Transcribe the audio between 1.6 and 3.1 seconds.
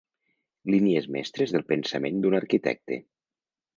pensament d'un arquitecte.